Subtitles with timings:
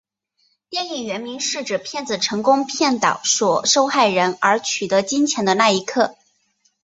[0.67, 6.15] 电影原名是指骗子成功骗倒受害人而取得金钱的那一刻。